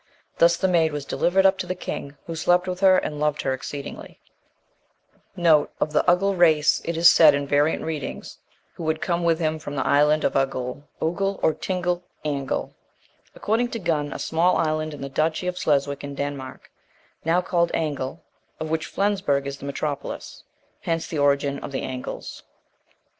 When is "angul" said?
12.25-12.73